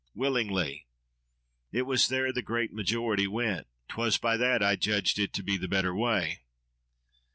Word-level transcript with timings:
—Willingly! 0.15 0.87
It 1.71 1.83
was 1.83 2.07
there 2.07 2.33
the 2.33 2.41
great 2.41 2.73
majority 2.73 3.27
went! 3.27 3.67
'Twas 3.87 4.17
by 4.17 4.35
that 4.35 4.63
I 4.63 4.75
judged 4.75 5.19
it 5.19 5.31
to 5.33 5.43
be 5.43 5.57
the 5.57 5.67
better 5.67 5.93
way. 5.93 6.39